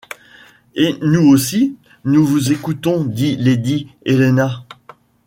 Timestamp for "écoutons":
2.51-3.03